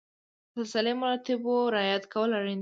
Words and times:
د 0.03 0.03
سلسله 0.55 0.91
مراتبو 1.01 1.55
رعایت 1.75 2.03
کول 2.13 2.29
اړین 2.39 2.57
دي. 2.59 2.59